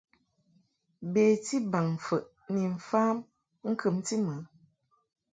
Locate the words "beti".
1.11-1.55